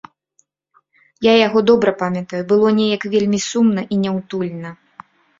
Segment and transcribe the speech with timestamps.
[1.25, 4.73] Я яго добра памятаю, было неяк вельмі сумна і няўтульна.